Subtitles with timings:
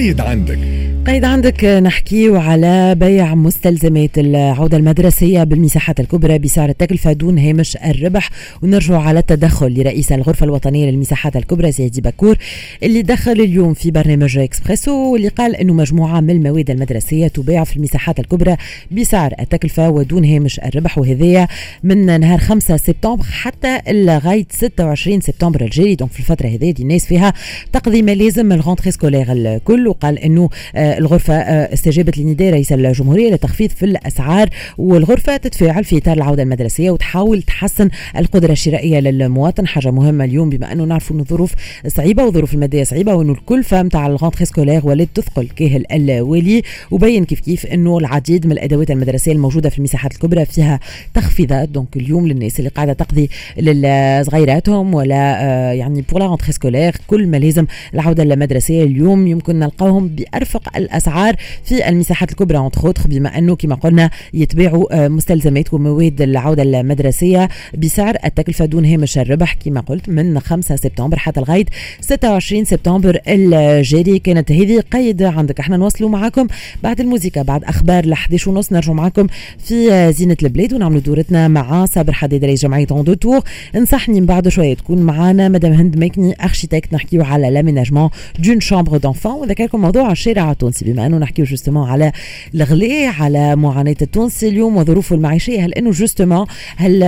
[0.00, 0.69] قيد عندك.
[1.06, 8.30] قيد عندك نحكي على بيع مستلزمات العودة المدرسية بالمساحات الكبرى بسعر التكلفة دون هامش الربح.
[8.62, 12.36] ونرجع على التدخل لرئيس الغرفة الوطنية للمساحات الكبرى سيدي بكور
[12.82, 17.76] اللي دخل اليوم في برنامج إكسبريسو واللي قال إنه مجموعة من المواد المدرسية تباع في
[17.76, 18.56] المساحات الكبرى
[18.90, 20.98] بسعر التكلفة ودون هامش الربح.
[20.98, 21.48] وهذايا
[21.82, 27.32] من نهار 5 سبتمبر حتى لغاية 26 سبتمبر الجاري donc في الفترة هذه الناس فيها
[27.72, 29.88] تقضي ملازم ال rentrée scolaire الكل.
[29.88, 35.98] وقال إنه آه، الغرفة آه، استجابت لنداء رئيس الجمهورية لتخفيض في الأسعار والغرفة تتفاعل في
[35.98, 39.66] إطار العودة المدرسية وتحاول تحسن القدرة الشرائية للمواطن.
[39.66, 41.54] حاجة مهمة اليوم بما أنه نعرفوا أنه الظروف
[41.86, 47.24] صعيبة وظروف المادية صعيبة وأنه الكلفة نتاع ال rentrée scolaire ولات تثقل كاهل الولي وبين
[47.24, 50.80] كيف كيف أنه العديد من الأدوات المدرسية الموجودة في المساحات الكبرى فيها
[51.14, 51.68] تخفيضات.
[51.68, 57.66] donc اليوم للناس اللي قاعدة تقضي لصغيراتهم ولا آه، يعني pour لا كل ما لازم
[57.94, 58.84] العودة المدرسية.
[58.84, 65.08] اليوم يمكن نلقاهم بأرفق الأسعار في المساحات الكبرى entre بما أنه كما قلنا يتباعوا آه،
[65.08, 71.40] مستلزمات ومواد العودة المدرسية بسعر التكلفة دون هامش الربح كما قلت من 5 سبتمبر حتى
[71.40, 71.64] لغايه
[72.00, 74.18] 26 سبتمبر الجاري.
[74.18, 75.60] كانت هذه قيد عندك.
[75.60, 76.46] أحنا نوصلوا معكم
[76.82, 78.72] بعد الموسيقى بعد أخبار ل 11 ونص.
[78.72, 79.26] نرجعوا معكم
[79.58, 83.40] في زينة البلاد ونعملوا دورتنا مع صابر حديد رئيس جمعية اون دو تور
[83.76, 88.96] انصحني من بعد شوية تكون معنا مدام هند ميكني architecte نحكيو على l'aménagement d'une chambre
[88.96, 92.12] d'enfant وذكركم موضوع الشارع التونسي بما أنه نحكيو justement على
[92.54, 97.02] الغلاء على معاناة التونسي اليوم وظروفه المعيشية هل إنه justement هل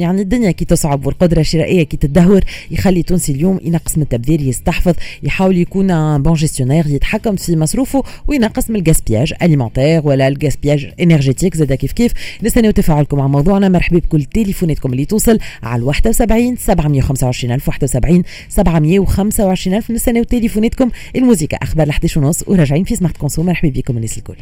[0.00, 4.94] يعني الدنيا كي تصعب والقدرة الشرائية كي تدهور يخلي التونسي اليوم ينقص من التبذير يستحفظ
[5.22, 10.92] يحاول يكون bon gestionnaire يتحكم في مصروفه وينقص من ال gaspillage alimentaire ولا ال gaspillage
[11.00, 13.68] énergétique زاد كيف كيف؟ نستناو تفاعلكم مع موضوعنا.
[13.68, 19.90] مرحبا بكل تليفوناتكم اللي توصل على 71 725 ألف 71 725 ألف.
[19.90, 20.90] نستناو تليفوناتكم.
[21.16, 24.36] الموسيقى أخبار ل 11 ونص وراجعين في سمارت كونسو مرحبا بكم الناس الكل.